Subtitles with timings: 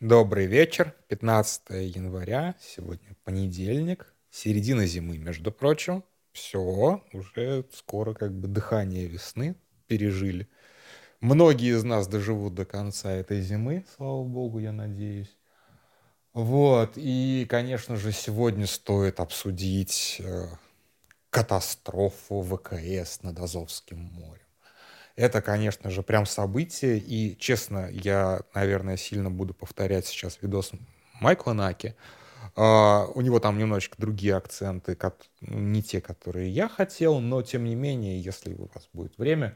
[0.00, 6.04] Добрый вечер, 15 января, сегодня понедельник, середина зимы, между прочим.
[6.32, 9.56] Все, уже скоро как бы дыхание весны
[9.86, 10.50] пережили.
[11.20, 15.34] Многие из нас доживут до конца этой зимы, слава богу, я надеюсь.
[16.34, 20.48] Вот, и, конечно же, сегодня стоит обсудить э,
[21.30, 24.45] катастрофу ВКС над Азовским морем.
[25.16, 26.98] Это, конечно же, прям событие.
[26.98, 30.72] И, честно, я, наверное, сильно буду повторять сейчас видос
[31.20, 31.94] Майкла Наки.
[32.54, 34.96] Uh, у него там немножечко другие акценты,
[35.42, 39.54] ну, не те, которые я хотел, но тем не менее, если у вас будет время,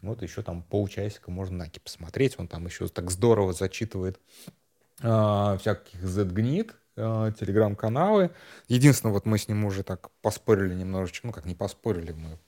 [0.00, 2.34] вот еще там полчасика можно Наки посмотреть.
[2.38, 4.18] Он там еще так здорово зачитывает
[5.02, 8.30] uh, всяких Z-гнит, uh, телеграм-каналы.
[8.66, 12.38] Единственное, вот мы с ним уже так поспорили немножечко, ну как не поспорили, мы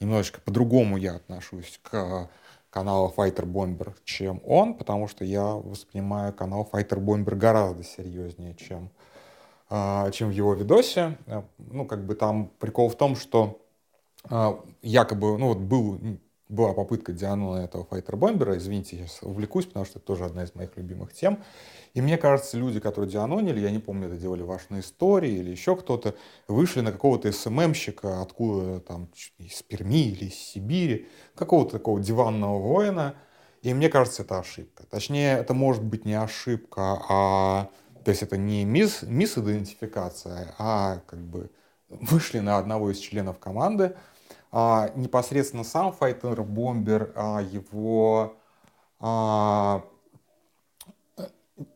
[0.00, 2.28] немножечко по-другому я отношусь к
[2.70, 8.90] каналу Fighter Bomber, чем он, потому что я воспринимаю канал Fighter Bomber гораздо серьезнее, чем,
[9.70, 11.16] а, чем в его видосе.
[11.58, 13.60] Ну, как бы там прикол в том, что
[14.82, 15.98] якобы, ну вот был
[16.48, 18.56] была попытка Дианона этого файтер-бомбера.
[18.56, 21.42] Извините, я увлекусь, потому что это тоже одна из моих любимых тем.
[21.94, 25.76] И мне кажется, люди, которые дианонили, я не помню, это делали Ваши истории или еще
[25.76, 26.14] кто-то,
[26.46, 33.14] вышли на какого-то СММщика, откуда там, из Перми или из Сибири, какого-то такого диванного воина.
[33.62, 34.84] И мне кажется, это ошибка.
[34.86, 37.70] Точнее, это может быть не ошибка, а
[38.04, 41.50] то есть это не мисс, мисс-идентификация, а как бы
[41.88, 43.96] вышли на одного из членов команды,
[44.50, 48.36] а, непосредственно сам Файтер Бомбер, а, его
[48.98, 49.84] а,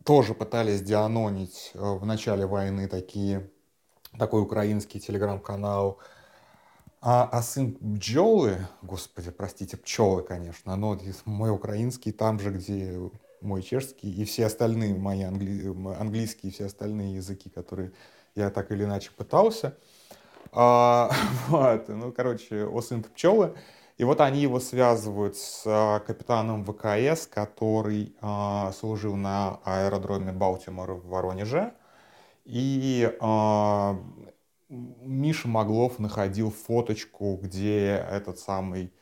[0.04, 3.50] тоже пытались дианонить а, в начале войны такие,
[4.18, 5.98] такой украинский телеграм-канал.
[7.02, 13.62] А, а сын Пчелы, господи, простите, пчелы, конечно, но мой украинский там же, где мой
[13.62, 15.66] чешский и все остальные мои англи...
[15.98, 17.92] английские все остальные языки, которые
[18.34, 19.76] я так или иначе пытался–
[20.52, 21.10] а,
[21.48, 23.54] вот, ну, короче, Осынт пчелы.
[23.98, 30.94] И вот они его связывают с а, капитаном ВКС, который а, служил на аэродроме Балтимора
[30.94, 31.74] в Воронеже.
[32.44, 33.96] И а,
[34.68, 38.92] Миша Маглов находил фоточку, где этот самый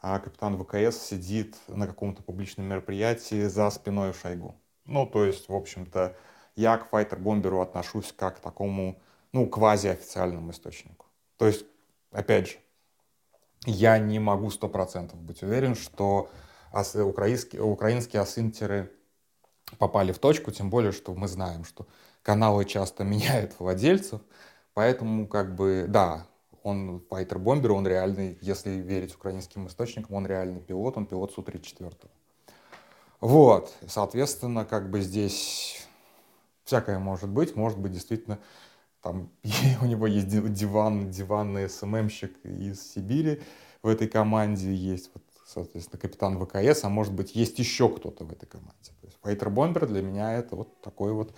[0.00, 4.54] а, капитан ВКС сидит на каком-то публичном мероприятии за спиной Шойгу.
[4.84, 6.14] Ну, то есть, в общем-то,
[6.56, 9.00] я к файтер-бомберу отношусь как к такому
[9.34, 11.06] ну, квазиофициальному источнику.
[11.38, 11.66] То есть,
[12.12, 12.56] опять же,
[13.66, 16.30] я не могу сто процентов быть уверен, что
[16.94, 18.92] украинские, украинские асинтеры
[19.76, 21.88] попали в точку, тем более, что мы знаем, что
[22.22, 24.20] каналы часто меняют владельцев,
[24.72, 26.28] поэтому, как бы, да,
[26.62, 32.08] он файтер-бомбер, он реальный, если верить украинским источникам, он реальный пилот, он пилот Су-34.
[33.20, 35.84] Вот, соответственно, как бы здесь
[36.64, 38.38] всякое может быть, может быть действительно
[39.04, 39.30] там
[39.82, 43.42] у него есть диван, диванный СММщик из Сибири
[43.82, 48.32] в этой команде, есть, вот, соответственно, капитан ВКС, а может быть, есть еще кто-то в
[48.32, 48.92] этой команде.
[49.02, 51.34] То есть Файтер Бомбер для меня это вот такой вот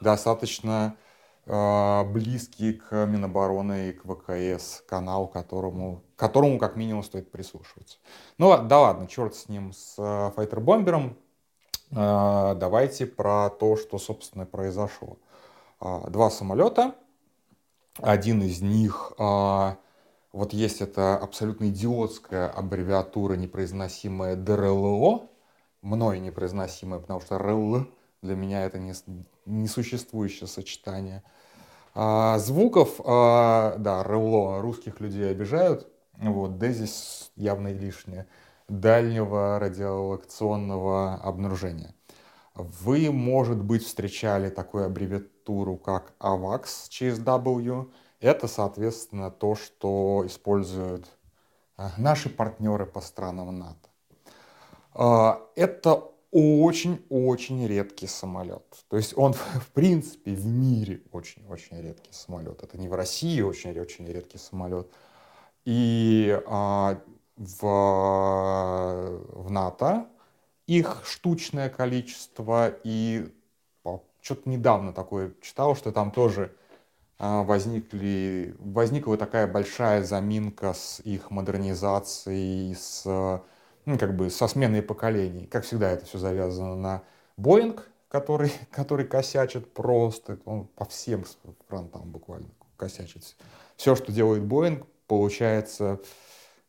[0.00, 0.96] достаточно
[1.44, 7.98] э, близкий к Минобороны и к ВКС канал, которому, которому как минимум стоит прислушиваться.
[8.38, 11.18] Ну да ладно, черт с ним, с э, Файтер Бомбером.
[11.90, 15.18] Э, давайте про то, что, собственно, произошло.
[15.82, 16.94] Э, два самолета
[18.02, 19.76] один из них, а,
[20.32, 25.28] вот есть эта абсолютно идиотская аббревиатура, непроизносимая ДРЛО,
[25.82, 27.86] мной непроизносимая, потому что РЛ
[28.22, 28.92] для меня это не,
[29.46, 31.22] несуществующее сочетание.
[31.94, 38.26] А, звуков, а, да, РЛО русских людей обижают, вот, Д здесь явно лишнее,
[38.68, 41.94] дальнего радиолокационного обнаружения.
[42.54, 45.30] Вы, может быть, встречали такую аббревиатуру,
[45.82, 47.90] как AVAX через W.
[48.20, 51.06] Это, соответственно, то, что используют
[51.78, 53.88] э, наши партнеры по странам НАТО.
[54.94, 58.84] А, это очень-очень редкий самолет.
[58.88, 62.62] То есть он, в принципе, в мире очень-очень редкий самолет.
[62.62, 64.88] Это не в России очень-очень редкий самолет.
[65.64, 67.00] И а,
[67.36, 70.06] в, в НАТО
[70.66, 73.28] их штучное количество, и
[74.22, 76.54] что-то недавно такое читал, что там тоже
[77.18, 83.04] а, возникли, возникла такая большая заминка с их модернизацией, с,
[83.84, 85.46] ну, как бы со сменой поколений.
[85.46, 87.02] Как всегда, это все завязано на
[87.36, 91.24] Боинг, который, который косячит просто, он по всем
[91.68, 93.36] фронтам буквально косячит.
[93.76, 96.00] Все, что делает Боинг, получается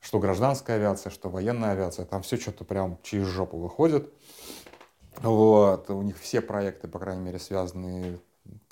[0.01, 4.11] что гражданская авиация, что военная авиация, там все что-то прям через жопу выходит.
[5.17, 8.19] Вот, у них все проекты, по крайней мере, связаны,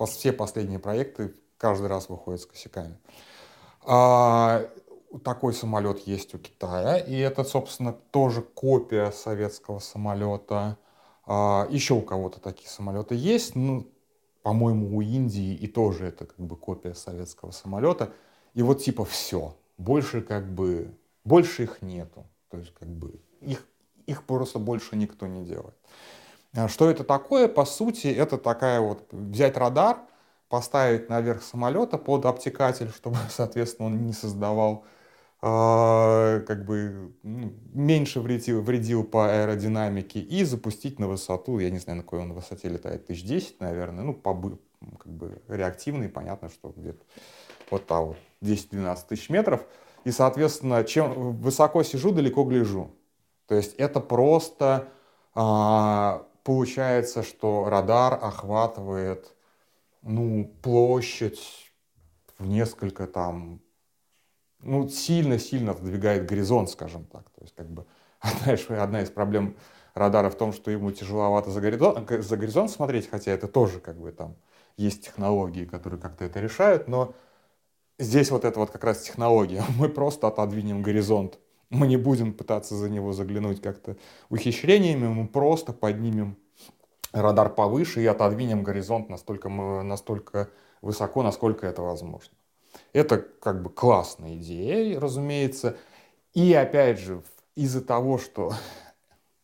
[0.08, 2.98] все последние проекты каждый раз выходят с косяками.
[3.86, 4.70] А,
[5.24, 10.78] такой самолет есть у Китая, и это, собственно, тоже копия советского самолета.
[11.26, 13.88] А, еще у кого-то такие самолеты есть, ну,
[14.42, 18.14] по-моему, у Индии и тоже это как бы копия советского самолета.
[18.54, 22.26] И вот типа все, больше как бы, больше их нету.
[22.50, 23.66] То есть как бы их,
[24.08, 25.76] их просто больше никто не делает.
[26.56, 27.48] А что это такое?
[27.48, 30.00] По сути, это такая вот, взять радар,
[30.48, 34.84] поставить наверх самолета под обтекатель, чтобы, соответственно, он не создавал
[35.42, 41.78] э, как бы ну, меньше вредил, вредил по аэродинамике и запустить на высоту, я не
[41.78, 44.34] знаю, на какой он высоте летает, 1010, наверное, ну, по,
[44.98, 47.04] как бы реактивный, понятно, что где-то
[47.70, 49.62] вот там вот 10-12 тысяч метров.
[50.06, 52.92] И, соответственно, чем высоко сижу, далеко гляжу.
[53.48, 54.88] То есть это просто
[55.34, 59.36] а, получается, что радар охватывает
[60.02, 61.72] ну, площадь
[62.40, 63.62] в несколько там,
[64.64, 67.30] ну, сильно-сильно отодвигает горизонт, скажем так.
[67.30, 67.86] То есть, как бы,
[68.20, 69.58] одна, одна из проблем
[69.94, 74.00] радара в том, что ему тяжеловато за горизонт, за горизонт смотреть, хотя это тоже, как
[74.00, 74.36] бы, там,
[74.76, 77.14] есть технологии, которые как-то это решают, но
[78.00, 79.64] здесь вот это вот как раз технология.
[79.78, 81.38] Мы просто отодвинем горизонт.
[81.70, 83.96] Мы не будем пытаться за него заглянуть как-то
[84.30, 86.38] ухищрениями, мы просто поднимем
[87.12, 90.50] радар повыше и отодвинем горизонт настолько, настолько
[90.82, 92.34] высоко, насколько это возможно.
[92.94, 95.78] Это как бы классная идея, разумеется.
[96.34, 97.22] И опять же,
[97.56, 98.54] из-за того, что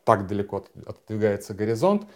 [0.04, 2.07] так далеко отодвигается горизонт,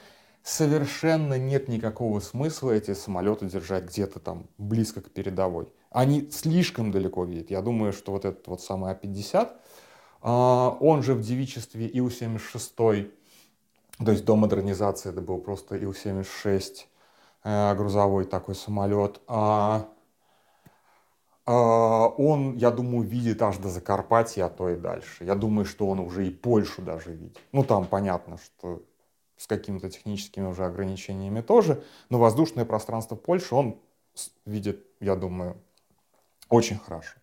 [0.44, 5.68] совершенно нет никакого смысла эти самолеты держать где-то там близко к передовой.
[5.90, 7.50] Они слишком далеко видят.
[7.52, 9.60] Я думаю, что вот этот вот самый А-50, а,
[10.22, 13.12] он же в девичестве Ил-76
[14.04, 16.86] то есть до модернизации это был просто Ил-76
[17.44, 19.20] э, грузовой такой самолет.
[19.28, 19.90] А,
[21.46, 25.26] а, он, я думаю, видит аж до Закарпатья, а то и дальше.
[25.26, 27.38] Я думаю, что он уже и Польшу даже видит.
[27.52, 28.82] Ну, там понятно, что
[29.36, 33.80] с какими-то техническими уже ограничениями тоже, но воздушное пространство Польши он
[34.46, 35.58] видит, я думаю,
[36.50, 37.18] очень хорошо.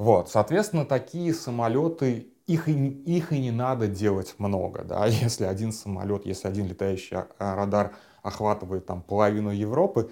[0.00, 5.72] Вот, соответственно, такие самолеты их и, их и не надо делать много, да, если один
[5.72, 10.10] самолет, если один летающий радар охватывает там половину Европы,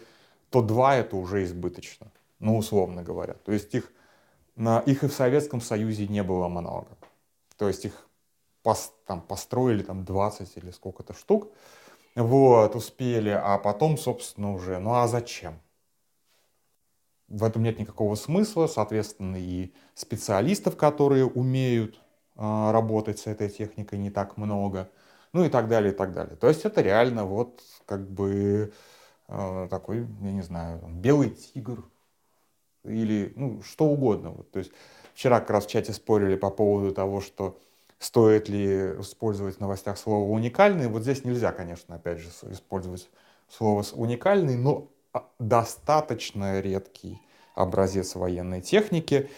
[0.50, 3.32] то два это уже избыточно, ну, условно говоря.
[3.46, 3.90] То есть их,
[4.58, 6.88] их и в Советском Союзе не было много.
[7.56, 8.06] То есть их
[8.62, 11.48] пос, там, построили там 20 или сколько-то штук,
[12.14, 15.58] вот, успели, а потом, собственно, уже, ну а зачем?
[17.28, 22.00] В этом нет никакого смысла, соответственно, и специалистов, которые умеют
[22.36, 24.90] а, работать с этой техникой не так много,
[25.32, 26.36] ну и так далее, и так далее.
[26.36, 28.72] То есть это реально вот как бы
[29.28, 31.84] э, такой, я не знаю, белый тигр
[32.84, 34.30] или ну, что угодно.
[34.30, 34.72] Вот, то есть
[35.14, 37.58] вчера как раз в чате спорили по поводу того, что
[37.98, 40.88] стоит ли использовать в новостях слово уникальный.
[40.88, 43.10] Вот здесь нельзя, конечно, опять же, использовать
[43.48, 44.88] слово уникальный, но
[45.38, 47.20] достаточно редкий
[47.54, 49.30] образец военной техники.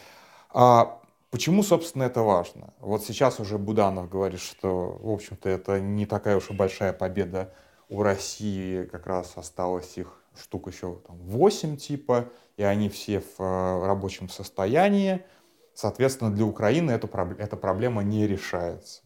[0.52, 1.00] А
[1.30, 2.74] Почему, собственно, это важно?
[2.80, 7.54] Вот сейчас уже Буданов говорит, что, в общем-то, это не такая уж и большая победа
[7.88, 13.40] у России, как раз осталось их штук еще там, 8 типа, и они все в
[13.40, 15.24] э, рабочем состоянии.
[15.72, 17.06] Соответственно, для Украины эту,
[17.38, 19.02] эта проблема не решается.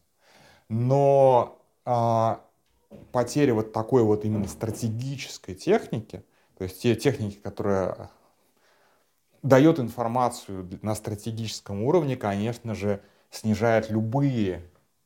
[0.70, 2.40] Но а,
[3.12, 6.24] потеря вот такой вот именно стратегической техники,
[6.56, 8.10] то есть те техники, которые
[9.42, 14.62] дает информацию на стратегическом уровне, конечно же, снижает любые,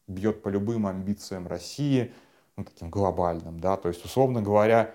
[0.06, 2.12] бьет по любым амбициям России,
[2.56, 4.94] ну, таким глобальным, да, то есть, условно говоря,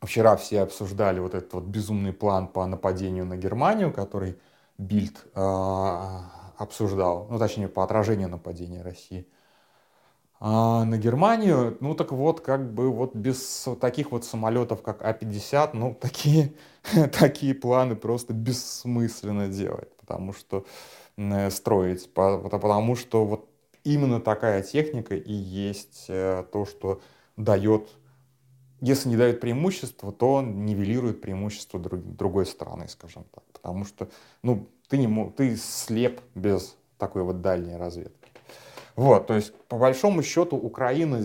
[0.00, 4.38] вчера все обсуждали вот этот вот безумный план по нападению на Германию, который
[4.78, 6.18] Бильд э,
[6.58, 9.26] обсуждал, ну, точнее, по отражению нападения России–
[10.44, 15.70] а на Германию, ну так вот, как бы вот без таких вот самолетов, как А-50,
[15.74, 16.52] ну такие,
[17.16, 20.66] такие планы просто бессмысленно делать, потому что
[21.16, 23.48] э, строить, потому что вот
[23.84, 27.00] именно такая техника и есть э, то, что
[27.36, 27.90] дает,
[28.80, 34.08] если не дает преимущество, то нивелирует преимущество другой страны, скажем так, потому что,
[34.42, 38.21] ну, ты, не, ты слеп без такой вот дальней разведки.
[38.96, 41.20] Вот, то есть, по большому счету, Украина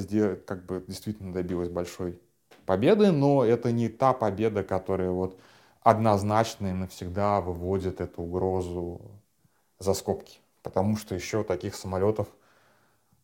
[0.46, 2.20] как бы действительно добилась большой
[2.66, 5.38] победы, но это не та победа, которая вот
[5.82, 9.02] однозначно и навсегда выводит эту угрозу
[9.80, 10.40] за скобки.
[10.64, 12.28] Потому что еще таких самолетов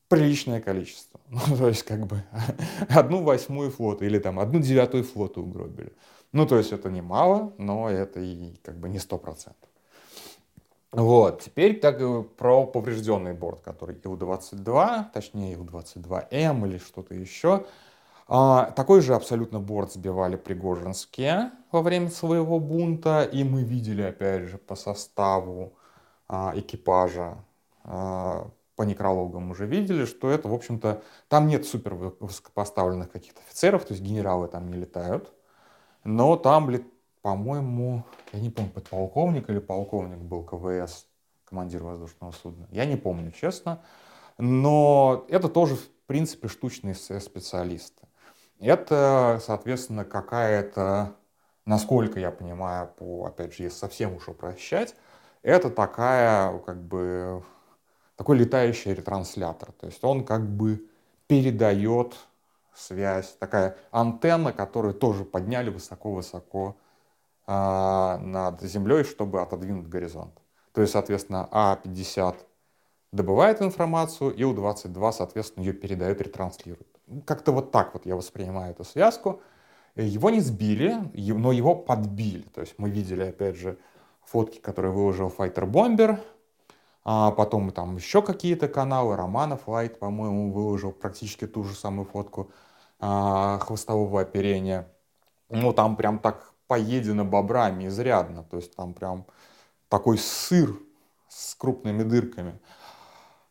[0.07, 1.19] приличное количество.
[1.29, 2.23] Ну, то есть, как бы,
[2.89, 5.93] одну восьмую флота или там одну девятую флоту угробили.
[6.31, 9.69] Ну, то есть, это немало, но это и как бы не сто процентов.
[10.93, 11.97] Вот, теперь так
[12.37, 17.65] про поврежденный борт, который Ил-22, точнее Ил-22М или что-то еще.
[18.27, 24.43] А, такой же абсолютно борт сбивали Пригожинские во время своего бунта, и мы видели, опять
[24.43, 25.73] же, по составу
[26.27, 27.43] а, экипажа,
[27.83, 33.83] а, по некрологам уже видели, что это, в общем-то, там нет супер высокопоставленных каких-то офицеров,
[33.85, 35.33] то есть генералы там не летают,
[36.03, 36.69] но там
[37.23, 38.03] по-моему,
[38.33, 41.07] я не помню, подполковник или полковник был КВС,
[41.45, 42.67] командир воздушного судна.
[42.69, 43.81] Я не помню, честно.
[44.37, 48.05] Но это тоже, в принципе, штучные специалисты.
[48.59, 51.15] Это, соответственно, какая-то,
[51.65, 54.93] насколько я понимаю, по, опять же, если совсем уж упрощать,
[55.43, 57.41] это такая, как бы,
[58.17, 59.71] такой летающий ретранслятор.
[59.71, 60.89] То есть он как бы
[61.27, 62.17] передает
[62.75, 66.75] связь, такая антенна, которую тоже подняли высоко-высоко
[67.45, 70.33] над землей, чтобы отодвинуть горизонт.
[70.73, 72.35] То есть, соответственно, А50
[73.11, 76.87] добывает информацию, Ил-22, соответственно, ее передает, ретранслирует.
[77.25, 79.41] Как-то вот так вот я воспринимаю эту связку.
[79.95, 82.43] Его не сбили, но его подбили.
[82.53, 83.77] То есть мы видели, опять же,
[84.25, 86.19] фотки, которые выложил Fighter Bomber,
[87.05, 92.49] а потом там еще какие-то каналы, Романов Лайт, по-моему, выложил практически ту же самую фотку
[92.99, 94.87] а, хвостового оперения.
[95.49, 98.43] Ну, там прям так поедено бобрами изрядно.
[98.43, 99.27] То есть там прям
[99.89, 100.75] такой сыр
[101.29, 102.59] с крупными дырками.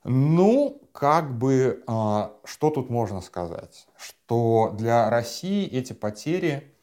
[0.03, 3.87] Ну, как бы, а, что тут можно сказать?
[3.97, 6.75] Что для России эти потери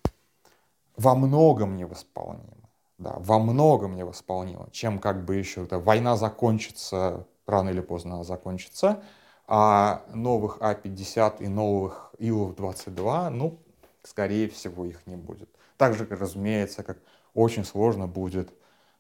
[0.96, 2.70] во многом невосполнимы.
[2.98, 4.70] Да, во многом невосполнимы.
[4.72, 9.04] Чем как бы еще эта война закончится, рано или поздно закончится,
[9.46, 13.60] а новых А-50 и новых Илов-22, ну,
[14.04, 15.50] скорее всего, их не будет.
[15.78, 17.00] Также, разумеется, как
[17.34, 18.54] очень сложно будет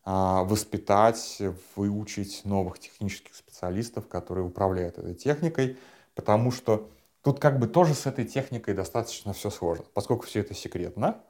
[0.03, 1.41] а, воспитать,
[1.75, 5.77] выучить новых технических специалистов, которые управляют этой техникой,
[6.15, 6.89] потому что
[7.21, 11.21] тут как бы тоже с этой техникой достаточно все сложно, поскольку все это секретно.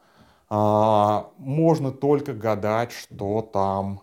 [0.49, 4.01] А, можно только гадать, что там,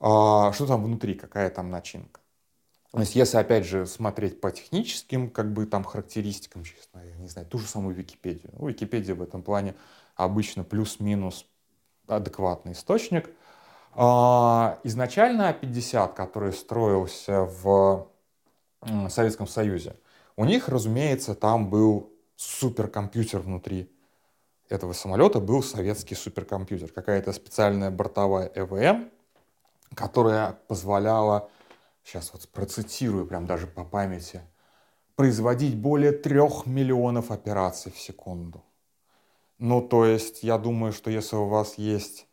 [0.00, 2.20] а, что там внутри, какая там начинка.
[2.96, 7.28] То есть, если, опять же, смотреть по техническим, как бы, там, характеристикам, честно, я не
[7.28, 8.50] знаю, ту же самую Википедию.
[8.58, 9.74] Ну, Википедия в этом плане
[10.14, 11.44] обычно плюс-минус
[12.06, 13.28] адекватный источник.
[13.92, 18.08] А, изначально А-50, который строился в
[19.10, 19.96] Советском Союзе,
[20.36, 23.92] у них, разумеется, там был суперкомпьютер внутри
[24.70, 29.10] этого самолета, был советский суперкомпьютер, какая-то специальная бортовая ЭВМ,
[29.94, 31.50] которая позволяла,
[32.06, 34.40] сейчас вот процитирую прям даже по памяти,
[35.16, 38.64] производить более трех миллионов операций в секунду.
[39.58, 42.28] Ну, то есть, я думаю, что если у вас есть,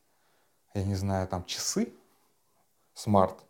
[0.73, 1.91] я не знаю, там часы,
[2.93, 3.43] смарт,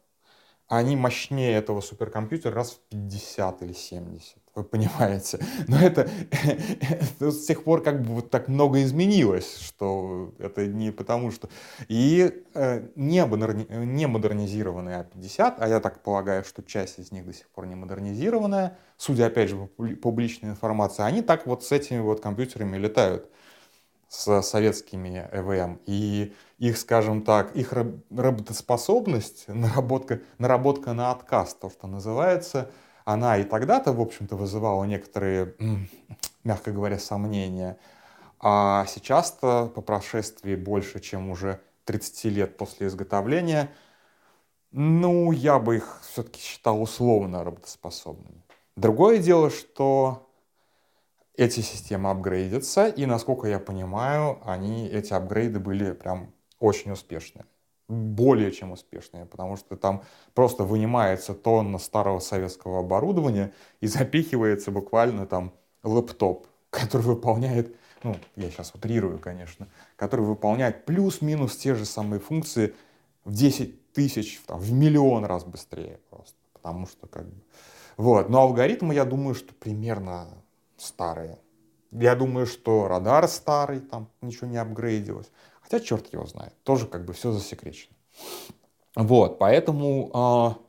[0.67, 4.37] они мощнее этого суперкомпьютера раз в 50 или 70.
[4.55, 5.39] Вы понимаете?
[5.67, 6.07] Но это,
[6.81, 11.49] это с тех пор как бы вот так много изменилось, что это не потому что...
[11.87, 13.65] И э, не, модерни...
[13.69, 17.75] не модернизированные А50, а я так полагаю, что часть из них до сих пор не
[17.75, 23.27] модернизированная, судя опять же по публичной информации, они так вот с этими вот компьютерами летают
[24.07, 25.79] с советскими ЭВМ.
[25.87, 27.73] И их, скажем так, их
[28.11, 32.69] работоспособность, наработка, наработка на отказ, то, что называется,
[33.05, 35.55] она и тогда-то, в общем-то, вызывала некоторые,
[36.43, 37.77] мягко говоря, сомнения.
[38.39, 43.71] А сейчас-то, по прошествии больше, чем уже 30 лет после изготовления,
[44.71, 48.41] ну, я бы их все-таки считал условно работоспособными.
[48.75, 50.29] Другое дело, что
[51.35, 57.45] эти системы апгрейдятся, и, насколько я понимаю, они, эти апгрейды были прям очень успешные.
[57.87, 65.25] Более чем успешные, потому что там просто вынимается тонна старого советского оборудования и запихивается буквально
[65.25, 72.19] там лэптоп, который выполняет, ну, я сейчас утрирую, конечно, который выполняет плюс-минус те же самые
[72.19, 72.73] функции
[73.25, 76.35] в 10 тысяч, там, в миллион раз быстрее просто.
[76.53, 77.41] Потому что как бы...
[77.97, 78.29] Вот.
[78.29, 80.27] Но алгоритмы, я думаю, что примерно
[80.77, 81.37] старые.
[81.91, 85.29] Я думаю, что радар старый, там ничего не апгрейдилось.
[85.63, 87.95] Хотя черт его знает, тоже как бы все засекречено.
[88.95, 90.63] Вот, поэтому э,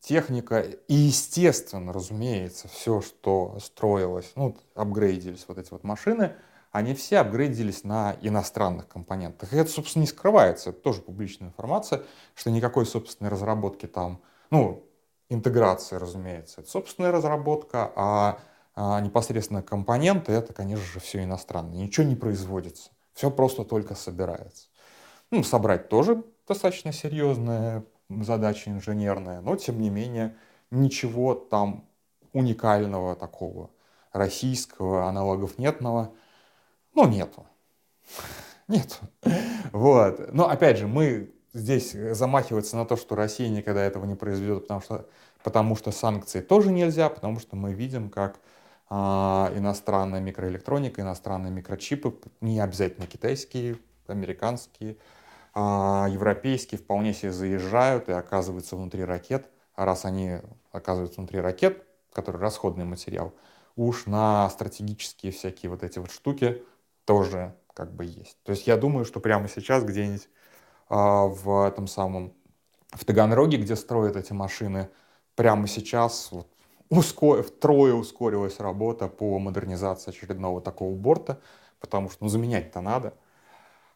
[0.00, 6.36] техника и, естественно, разумеется, все, что строилось, ну, апгрейдились вот эти вот машины,
[6.70, 9.52] они все апгрейдились на иностранных компонентах.
[9.52, 12.02] И это, собственно, не скрывается, это тоже публичная информация,
[12.34, 14.86] что никакой собственной разработки там, ну,
[15.28, 18.38] интеграция, разумеется, это собственная разработка, а,
[18.74, 21.78] а непосредственно компоненты это, конечно же, все иностранное.
[21.78, 22.90] Ничего не производится.
[23.16, 24.66] Все просто только собирается.
[25.30, 30.36] Ну, собрать тоже достаточно серьезная задача инженерная, но тем не менее
[30.70, 31.88] ничего там
[32.34, 33.70] уникального такого
[34.12, 36.12] российского аналогов нетного,
[36.94, 37.46] ну, нету.
[38.68, 39.00] Нет.
[39.72, 40.34] Вот.
[40.34, 44.82] Но опять же, мы здесь замахиваться на то, что Россия никогда этого не произведет, потому
[44.82, 45.08] что,
[45.42, 48.38] потому что санкции тоже нельзя, потому что мы видим, как
[48.88, 54.96] иностранная микроэлектроника, иностранные микрочипы, не обязательно китайские, американские,
[55.54, 59.50] а, европейские, вполне себе заезжают и оказываются внутри ракет.
[59.74, 60.38] А раз они
[60.70, 63.34] оказываются внутри ракет, которые расходный материал,
[63.74, 66.62] уж на стратегические всякие вот эти вот штуки
[67.04, 68.38] тоже как бы есть.
[68.42, 70.28] То есть я думаю, что прямо сейчас где-нибудь
[70.88, 72.32] а, в этом самом,
[72.92, 74.88] в Таганроге, где строят эти машины,
[75.34, 76.48] прямо сейчас вот,
[76.90, 77.42] ускор...
[77.42, 81.40] втрое ускорилась работа по модернизации очередного такого борта,
[81.80, 83.14] потому что ну, заменять-то надо.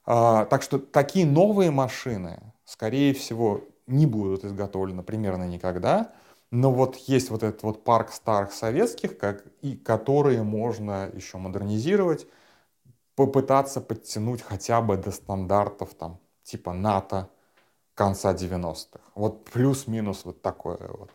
[0.04, 6.12] А, так что такие новые машины, скорее всего, не будут изготовлены примерно никогда.
[6.50, 12.26] Но вот есть вот этот вот парк старых советских, как, и которые можно еще модернизировать,
[13.14, 17.28] попытаться подтянуть хотя бы до стандартов там типа НАТО
[17.94, 19.00] конца 90-х.
[19.14, 21.10] Вот плюс-минус вот такое вот.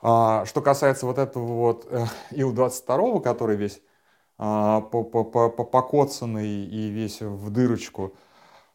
[0.00, 3.80] А, что касается вот этого вот э, Ил-22, который весь
[4.38, 8.14] а, покоцанный и весь в дырочку,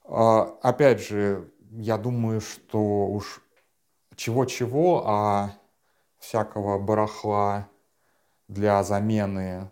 [0.05, 3.41] а, опять же, я думаю, что уж
[4.15, 5.51] чего-чего, а
[6.19, 7.67] всякого барахла
[8.47, 9.71] для замены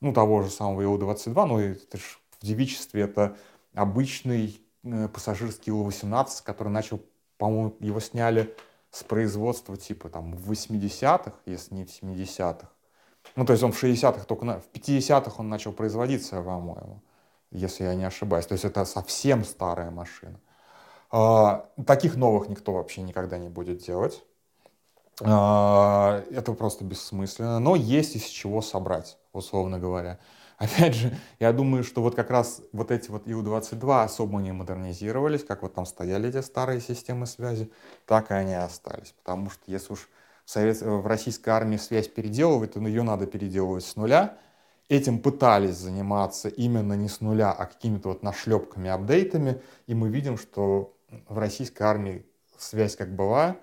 [0.00, 3.36] ну, того же самого Ил-22, ну, это ж в девичестве это
[3.74, 7.00] обычный Э, пассажирский Ил-18, который начал,
[7.38, 8.54] по-моему, его сняли
[8.94, 12.68] с производства типа там в 80-х, если не в 70-х.
[13.34, 14.60] Ну, то есть он в 60-х только, на...
[14.60, 17.02] в 50-х он начал производиться, по-моему,
[17.50, 18.46] если я не ошибаюсь.
[18.46, 20.38] То есть это совсем старая машина.
[21.10, 24.22] А, таких новых никто вообще никогда не будет делать.
[25.20, 27.58] А, это просто бессмысленно.
[27.58, 30.20] Но есть из чего собрать, условно говоря.
[30.58, 35.44] Опять же, я думаю, что вот как раз вот эти вот Ил-22 особо не модернизировались,
[35.44, 37.70] как вот там стояли эти старые системы связи,
[38.06, 39.12] так и они остались.
[39.12, 40.08] Потому что если уж
[40.44, 40.80] в, Совет...
[40.80, 44.38] в российской армии связь переделывать, то ее надо переделывать с нуля.
[44.88, 49.60] Этим пытались заниматься именно не с нуля, а какими-то вот нашлепками, апдейтами.
[49.86, 50.94] И мы видим, что
[51.28, 52.26] в российской армии
[52.58, 53.56] связь как была,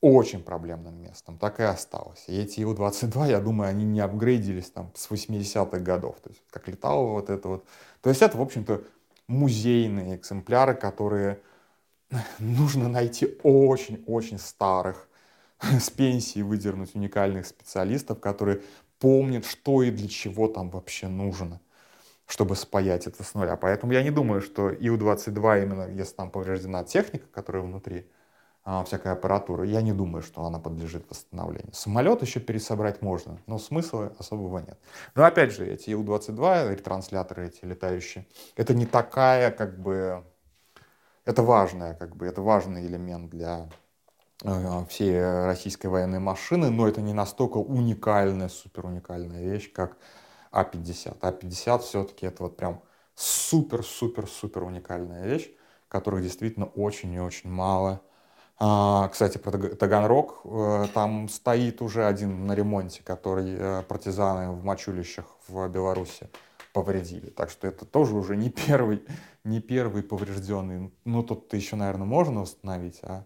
[0.00, 2.24] очень проблемным местом, так и осталось.
[2.28, 6.68] И эти Ил-22, я думаю, они не апгрейдились там с 80-х годов, то есть как
[6.68, 7.64] летало вот это вот.
[8.02, 8.82] То есть это, в общем-то,
[9.26, 11.40] музейные экземпляры, которые
[12.38, 15.08] нужно найти очень-очень старых,
[15.60, 18.62] с пенсии выдернуть уникальных специалистов, которые
[18.98, 21.60] помнят, что и для чего там вообще нужно,
[22.26, 23.56] чтобы спаять это с нуля.
[23.56, 28.06] Поэтому я не думаю, что Ил-22, именно если там повреждена техника, которая внутри,
[28.84, 31.72] всякая аппаратура, я не думаю, что она подлежит восстановлению.
[31.72, 34.76] Самолет еще пересобрать можно, но смысла особого нет.
[35.14, 38.26] Но опять же, эти Ил-22, ретрансляторы эти летающие,
[38.56, 40.24] это не такая, как бы,
[41.24, 43.68] это важная, как бы, это важный элемент для
[44.42, 49.96] э, всей российской военной машины, но это не настолько уникальная, супер уникальная вещь, как
[50.50, 51.18] А-50.
[51.20, 52.82] А-50 все-таки это вот прям
[53.14, 55.48] супер-супер-супер уникальная вещь,
[55.86, 58.15] которых действительно очень и очень мало– а,
[58.58, 60.40] кстати, про Таганрог.
[60.44, 66.30] Э, там стоит уже один на ремонте, который э, партизаны в мочулищах в Беларуси
[66.72, 67.28] повредили.
[67.28, 69.04] Так что это тоже уже не первый,
[69.44, 70.90] не первый поврежденный.
[71.04, 73.24] Ну, тут-то еще, наверное, можно установить, а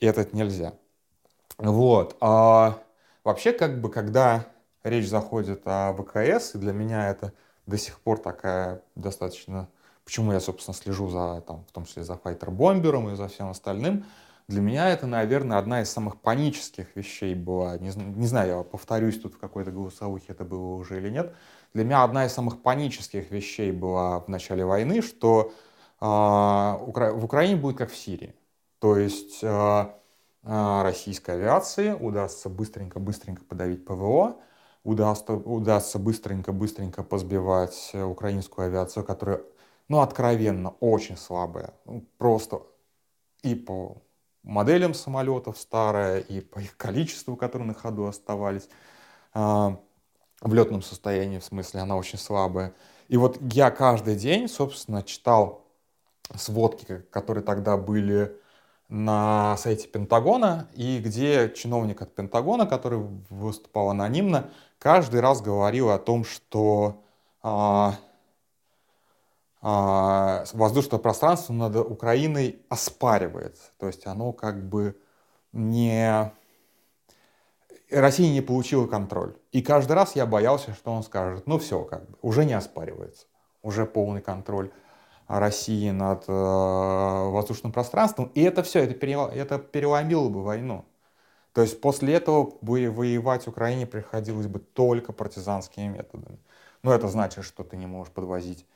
[0.00, 0.74] этот нельзя.
[1.58, 2.16] Вот.
[2.20, 2.78] А
[3.24, 4.46] вообще, как бы, когда
[4.84, 7.32] речь заходит о ВКС, и для меня это
[7.66, 9.68] до сих пор такая достаточно...
[10.04, 14.04] Почему я, собственно, слежу за, там, в том числе за файтер-бомбером и за всем остальным–
[14.50, 17.78] для меня это, наверное, одна из самых панических вещей была.
[17.78, 21.34] Не, не знаю, я повторюсь тут в какой-то голосовухе, это было уже или нет.
[21.72, 25.52] Для меня одна из самых панических вещей была в начале войны, что
[26.00, 27.12] э, Укра...
[27.12, 28.34] в Украине будет как в Сирии.
[28.80, 29.46] То есть э,
[30.42, 34.36] э, российской авиации удастся быстренько-быстренько подавить ПВО,
[34.82, 39.42] удастся, удастся быстренько-быстренько позбивать украинскую авиацию, которая,
[39.88, 41.72] ну, откровенно, очень слабая.
[41.84, 42.62] Ну, просто
[43.42, 44.02] и по
[44.42, 48.68] моделям самолетов старая, и по их количеству, которые на ходу оставались.
[49.32, 49.76] А,
[50.40, 52.74] в летном состоянии, в смысле, она очень слабая.
[53.08, 55.66] И вот я каждый день, собственно, читал
[56.36, 58.36] сводки, которые тогда были
[58.88, 62.98] на сайте Пентагона, и где чиновник от Пентагона, который
[63.28, 67.02] выступал анонимно, каждый раз говорил о том, что
[67.42, 67.94] а,
[69.62, 73.70] воздушное пространство над Украиной оспаривается.
[73.78, 74.96] То есть оно как бы
[75.52, 76.32] не...
[77.90, 79.36] Россия не получила контроль.
[79.52, 83.26] И каждый раз я боялся, что он скажет, ну все, как бы, уже не оспаривается,
[83.62, 84.70] уже полный контроль
[85.26, 88.30] России над э, воздушным пространством.
[88.34, 90.84] И это все, это, перел, это переломило бы войну.
[91.52, 96.38] То есть после этого бы воевать Украине приходилось бы только партизанскими методами.
[96.82, 98.66] Но это значит, что ты не можешь подвозить,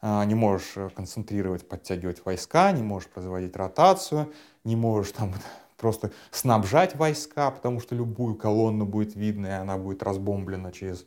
[0.00, 4.32] не можешь концентрировать, подтягивать войска, не можешь производить ротацию,
[4.64, 5.34] не можешь там
[5.76, 11.04] просто снабжать войска, потому что любую колонну будет видно, и она будет разбомблена через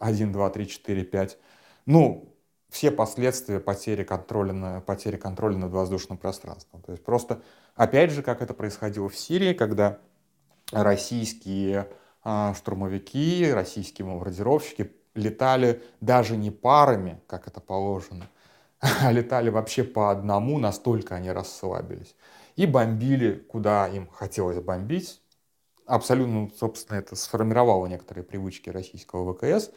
[0.00, 1.38] 1, 2, 3, 4, 5.
[1.86, 2.34] Ну,
[2.74, 6.82] все последствия потери контроля, на, потери контроля над воздушным пространством.
[6.82, 7.40] То есть просто,
[7.76, 10.00] опять же, как это происходило в Сирии, когда
[10.72, 11.88] российские
[12.24, 18.26] а, штурмовики, российские бомбардировщики летали даже не парами, как это положено,
[18.80, 22.14] а летали вообще по одному, настолько они расслабились.
[22.56, 25.20] И бомбили, куда им хотелось бомбить.
[25.86, 29.70] Абсолютно, собственно, это сформировало некоторые привычки российского ВКС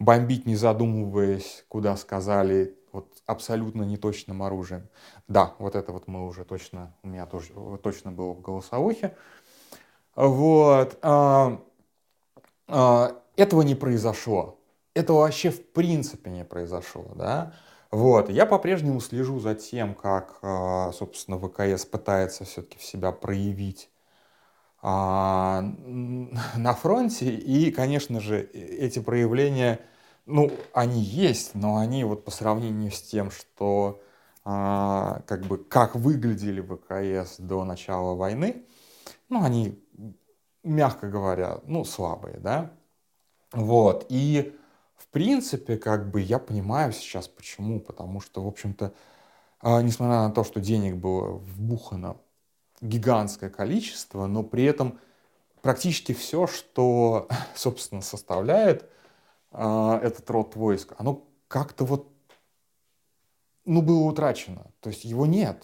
[0.00, 4.88] бомбить, не задумываясь, куда сказали, вот абсолютно неточным оружием.
[5.28, 9.14] Да, вот это вот мы уже точно, у меня тоже точно было в голосовухе.
[10.16, 10.98] Вот.
[11.02, 11.62] А,
[12.66, 14.59] а, этого не произошло.
[14.94, 17.54] Этого вообще в принципе не произошло, да.
[17.90, 18.30] Вот.
[18.30, 23.90] Я по-прежнему слежу за тем, как, а, собственно, ВКС пытается все-таки в себя проявить
[24.82, 27.34] на фронте.
[27.34, 29.80] И, конечно же, эти проявления
[30.26, 34.00] ну, они есть, но они вот по сравнению с тем, что
[34.44, 38.64] а, как бы как выглядели ВКС до начала войны,
[39.28, 39.82] ну, они,
[40.62, 42.72] мягко говоря, ну, слабые, да.
[43.52, 44.56] Вот, и
[45.10, 48.94] принципе, как бы я понимаю сейчас почему, потому что, в общем-то,
[49.60, 52.16] а, несмотря на то, что денег было вбухано
[52.80, 54.98] гигантское количество, но при этом
[55.62, 58.90] практически все, что, собственно, составляет
[59.52, 62.08] а, этот род войск, оно как-то вот,
[63.64, 64.70] ну, было утрачено.
[64.80, 65.62] То есть его нет.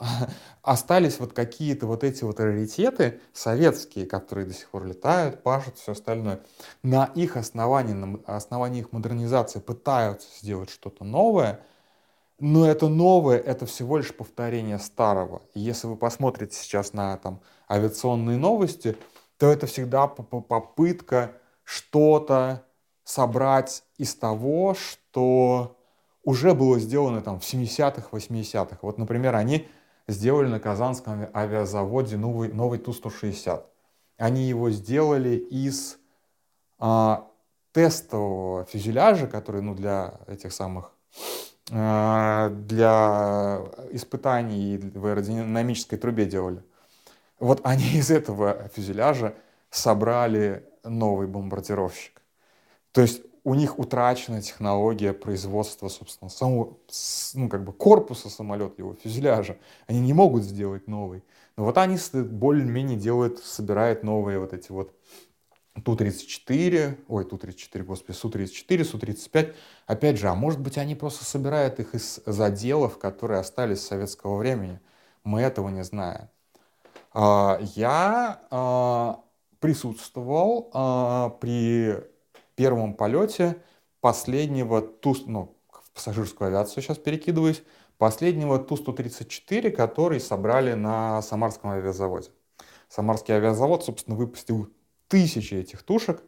[0.62, 5.92] Остались вот какие-то вот эти вот раритеты советские, которые до сих пор летают, пашут, все
[5.92, 6.40] остальное.
[6.82, 11.60] На их основании, на основании их модернизации пытаются сделать что-то новое,
[12.38, 15.42] но это новое, это всего лишь повторение старого.
[15.54, 18.96] И если вы посмотрите сейчас на там, авиационные новости,
[19.36, 21.32] то это всегда попытка
[21.64, 22.64] что-то
[23.04, 25.76] собрать из того, что
[26.22, 28.78] уже было сделано там в 70-х, 80-х.
[28.82, 29.68] Вот, например, они
[30.08, 33.62] сделали на Казанском авиазаводе новый, новый Ту-160.
[34.18, 35.98] Они его сделали из
[36.78, 37.28] а,
[37.72, 40.92] тестового фюзеляжа, который ну, для этих самых
[41.72, 46.62] а, для испытаний в аэродинамической трубе делали.
[47.38, 49.34] Вот они из этого фюзеляжа
[49.70, 52.20] собрали новый бомбардировщик.
[52.92, 56.76] То есть у них утрачена технология производства, собственно, самого,
[57.34, 59.56] ну, как бы корпуса самолета, его фюзеляжа.
[59.86, 61.24] Они не могут сделать новый.
[61.56, 64.94] Но вот они более-менее делают, собирают новые вот эти вот
[65.84, 69.54] Ту-34, ой, Ту-34, господи, Су-34, Су-35.
[69.86, 74.36] Опять же, а может быть, они просто собирают их из заделов, которые остались с советского
[74.36, 74.80] времени.
[75.24, 76.28] Мы этого не знаем.
[77.12, 79.20] А, я а,
[79.60, 82.09] присутствовал а, при
[82.60, 83.56] первом полете
[84.02, 87.62] последнего Ту, ну, в пассажирскую авиацию сейчас перекидываюсь,
[87.96, 92.28] последнего Ту-134, который собрали на Самарском авиазаводе.
[92.90, 94.68] Самарский авиазавод, собственно, выпустил
[95.08, 96.22] тысячи этих тушек.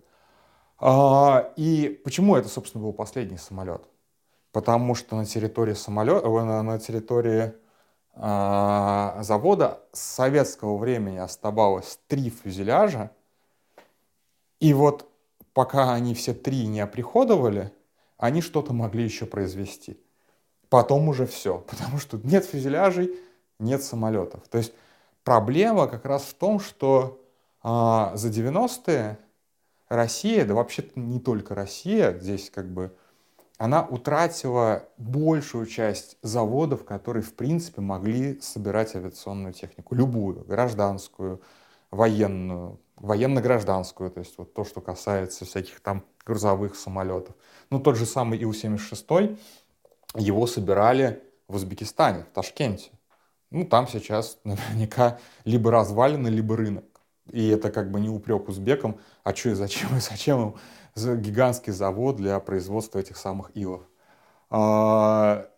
[0.79, 3.83] А, и почему это, собственно, был последний самолет?
[4.53, 7.53] Потому что на территории, самолета, э, на территории
[8.15, 13.11] а, завода с советского времени оставалось три фюзеляжа.
[14.61, 15.12] И вот
[15.55, 17.73] пока они все три не оприходовали,
[18.17, 19.99] они что-то могли еще произвести.
[20.69, 23.13] Потом уже все, потому что нет фюзеляжей,
[23.59, 24.47] нет самолетов.
[24.49, 24.73] То есть
[25.25, 27.21] проблема как раз в том, что
[27.63, 29.19] а, за 90-е
[29.89, 32.97] Россия, да вообще не только Россия, здесь как бы
[33.59, 39.95] она утратила большую часть заводов, которые, в принципе, могли собирать авиационную технику.
[39.95, 41.41] Любую, гражданскую,
[41.93, 47.35] военную, военно-гражданскую, то есть вот то, что касается всяких там грузовых самолетов.
[47.69, 49.39] Ну, тот же самый Ил-76,
[50.15, 52.91] его собирали в Узбекистане, в Ташкенте,
[53.51, 56.85] Ну, там сейчас наверняка либо развалины, либо рынок.
[57.31, 60.55] И это как бы не упрек узбекам, а что и зачем, и зачем
[60.97, 63.83] им гигантский завод для производства этих самых илов.
[64.49, 65.49] А,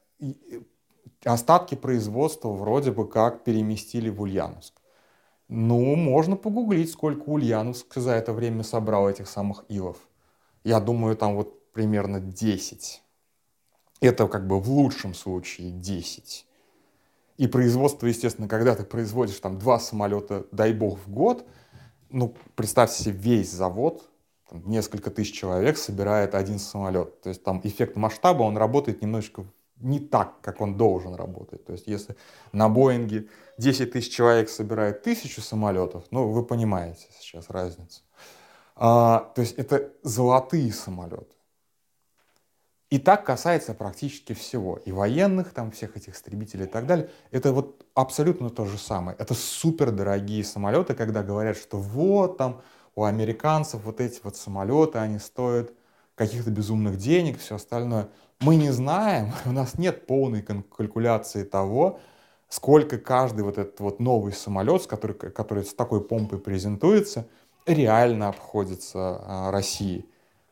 [1.25, 4.81] остатки производства вроде бы как переместили в Ульяновск.
[5.49, 9.99] Ну, можно погуглить, сколько Ульяновск за это время собрал этих самых илов.
[10.65, 13.03] Я думаю, там вот примерно 10.
[14.01, 16.47] Это как бы в лучшем случае 10.
[17.37, 21.47] И производство, естественно, когда ты производишь там два самолета, дай бог, в год,
[22.09, 24.09] ну, представьте себе весь завод,
[24.49, 27.21] там, несколько тысяч человек собирает один самолет.
[27.23, 29.45] То есть там эффект масштаба, он работает немножечко
[29.85, 31.65] не так, как он должен работать.
[31.65, 32.17] То есть если
[32.53, 38.03] на Боинге 10 тысяч человек собирает тысячу самолетов, ну, вы понимаете сейчас разницу.
[38.77, 41.35] А, то есть это золотые самолеты.
[42.91, 44.77] И так касается практически всего.
[44.85, 47.11] И военных, там, всех этих истребителей и так далее.
[47.31, 49.17] Это вот абсолютно то же самое.
[49.19, 52.63] Это супер дорогие самолеты, когда говорят, что вот там
[52.95, 55.73] у американцев вот эти вот самолеты, они стоят
[56.15, 58.09] каких-то безумных денег, все остальное.
[58.45, 61.99] Мы не знаем, у нас нет полной калькуляции того,
[62.51, 67.27] сколько каждый вот этот вот новый самолет, который, который с такой помпой презентуется,
[67.65, 70.05] реально обходится а, России.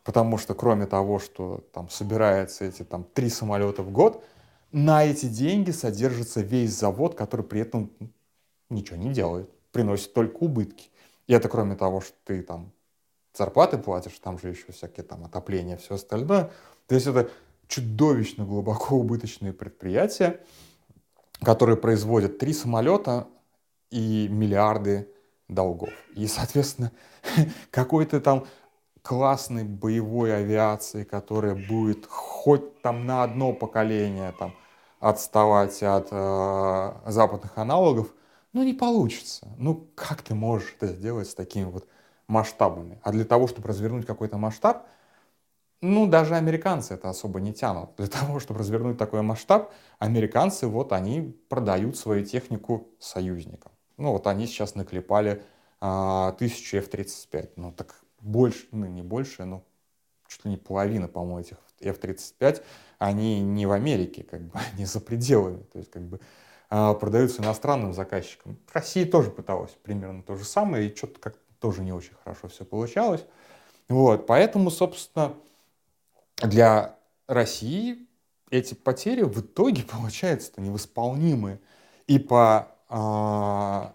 [0.05, 4.25] Потому что кроме того, что там собирается эти там три самолета в год,
[4.73, 7.91] на эти деньги содержится весь завод, который при этом
[8.71, 10.89] ничего не делает, приносит только убытки.
[11.27, 12.73] И это кроме того, что ты там
[13.35, 16.51] зарплаты платишь, там же еще всякие там отопления, все остальное.
[16.87, 17.31] То есть это
[17.69, 20.41] чудовищно глубоко убыточные предприятия,
[21.43, 23.27] которые производят три самолета
[23.91, 25.09] и миллиарды
[25.49, 25.91] долгов.
[26.15, 26.93] И, соответственно,
[27.71, 28.47] какой-то там
[29.03, 34.55] классной боевой авиации, которая будет хоть там на одно поколение там,
[35.01, 38.15] отставать от э, западных аналогов,
[38.53, 39.49] ну не получится.
[39.59, 41.89] Ну как ты можешь это сделать с такими вот
[42.29, 43.01] масштабами?
[43.03, 44.87] А для того, чтобы развернуть какой-то масштаб,
[45.83, 47.91] ну даже американцы это особо не тянут.
[47.97, 53.73] Для того, чтобы развернуть такой масштаб, американцы вот они продают свою технику союзникам.
[53.99, 55.43] Ну вот они сейчас наклепали
[55.81, 57.51] а, 1000 F-35.
[57.57, 59.65] Ну так больше, ну не больше, но
[60.29, 62.63] чуть ли не половина, по-моему, этих F-35,
[62.99, 66.21] они не в Америке, как бы, они за пределами, то есть как бы
[66.71, 68.59] а, продаются иностранным заказчикам.
[68.67, 72.49] В России тоже пыталась примерно то же самое, и что-то как тоже не очень хорошо
[72.49, 73.25] все получалось.
[73.89, 75.35] Вот, поэтому, собственно,
[76.39, 78.07] для России
[78.51, 81.61] эти потери в итоге получаются невосполнимые.
[82.07, 83.93] И по э,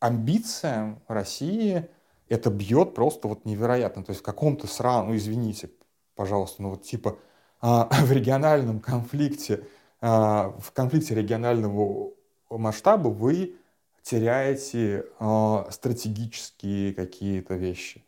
[0.00, 1.88] амбициям России
[2.28, 4.04] это бьет просто вот невероятно.
[4.04, 5.70] То есть в каком-то сраном, ну извините,
[6.14, 7.18] пожалуйста, ну вот типа
[7.60, 9.66] а, в региональном конфликте,
[10.00, 12.12] а, в конфликте регионального
[12.48, 13.56] масштаба вы
[14.02, 18.04] теряете а, стратегические какие-то вещи.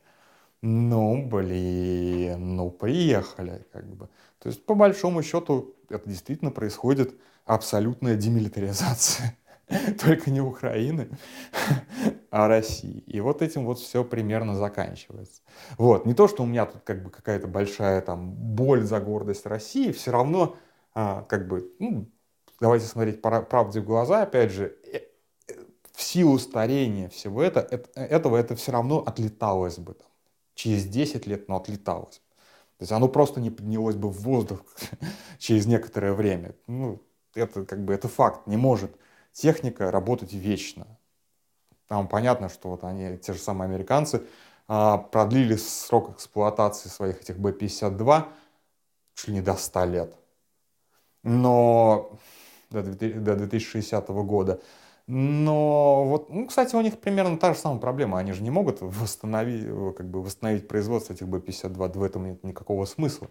[0.62, 4.08] Ну, блин, ну, приехали, как бы.
[4.38, 9.36] То есть, по большому счету, это действительно происходит абсолютная демилитаризация.
[10.00, 11.08] Только не Украины,
[12.30, 13.00] а России.
[13.06, 15.42] И вот этим вот все примерно заканчивается.
[15.78, 16.06] Вот.
[16.06, 19.90] Не то, что у меня тут как бы какая-то большая там боль за гордость России,
[19.90, 20.56] все равно
[20.94, 22.08] а, как бы, ну,
[22.60, 24.98] давайте смотреть правде в глаза, опять же, э,
[25.48, 25.54] э,
[25.92, 29.94] в силу старения всего это, это, этого это все равно отлеталось бы.
[29.94, 30.08] Там,
[30.54, 32.22] через 10 лет, но отлеталось.
[32.78, 34.60] То есть оно просто не поднялось бы в воздух
[35.38, 36.54] через некоторое время.
[36.66, 37.00] Ну,
[37.34, 38.46] это как бы это факт.
[38.46, 38.92] Не может
[39.32, 40.86] техника работать вечно.
[41.86, 44.26] Там понятно, что вот они, те же самые американцы,
[44.68, 48.26] а, продлили срок эксплуатации своих этих Б-52
[49.14, 50.16] чуть ли не до 100 лет.
[51.22, 52.18] Но
[52.70, 54.60] до 2060 года.
[55.06, 58.18] Но вот, ну, кстати, у них примерно та же самая проблема.
[58.18, 61.98] Они же не могут восстановить, как бы восстановить производство этих Б-52.
[61.98, 63.28] В этом нет никакого смысла.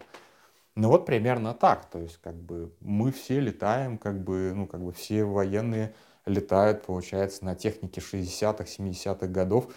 [0.74, 1.90] Ну вот примерно так.
[1.90, 5.94] То есть как бы мы все летаем, как бы, ну, как бы все военные
[6.26, 9.74] летают, получается, на технике 60-х, 70-х годов.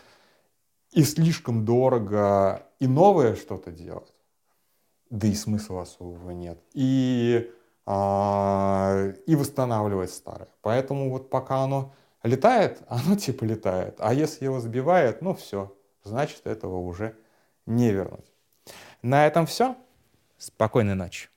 [0.92, 4.14] И слишком дорого и новое что-то делать.
[5.10, 6.60] Да и смысла особого нет.
[6.74, 7.52] И,
[7.88, 10.48] и восстанавливать старое.
[10.62, 11.94] Поэтому вот пока оно
[12.24, 13.96] летает, оно типа летает.
[14.00, 17.16] А если его сбивает, ну все, значит этого уже
[17.66, 18.32] не вернуть.
[19.02, 19.76] На этом все.
[20.38, 21.30] Спокойной ночи.